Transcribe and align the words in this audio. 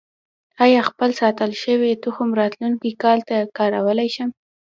آیا 0.63 0.81
خپل 0.89 1.09
ساتل 1.19 1.51
شوی 1.63 1.91
تخم 2.03 2.29
راتلونکي 2.39 2.89
کال 3.03 3.19
ته 3.29 3.35
کارولی 3.57 4.09
شم؟ 4.15 4.29